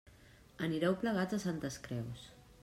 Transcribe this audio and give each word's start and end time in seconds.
Anireu 0.67 0.95
plegats 1.03 1.37
a 1.37 1.41
Santes 1.45 1.79
Creus. 1.85 2.27